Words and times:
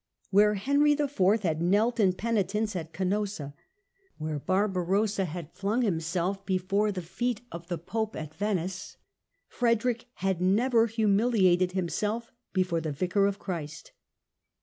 Where 0.31 0.55
Henry 0.55 0.93
IV 0.93 1.41
had 1.43 1.61
knelt 1.61 1.99
in 1.99 2.13
penitence 2.13 2.75
at 2.75 2.91
Canossa, 2.91 3.53
where 4.17 4.39
Barbarossa 4.39 5.25
had 5.25 5.51
flung 5.53 5.83
himself 5.83 6.43
before 6.43 6.91
the 6.91 7.03
feet 7.03 7.41
of 7.51 7.67
the 7.67 7.77
Pope 7.77 8.15
at 8.15 8.33
Venice, 8.33 8.97
Frederick 9.47 10.05
had 10.15 10.41
never 10.41 10.87
humili 10.87 11.43
ated 11.49 11.73
himself 11.73 12.31
before 12.51 12.81
the 12.81 12.91
Vicar 12.91 13.27
of 13.27 13.37
Christ. 13.37 13.91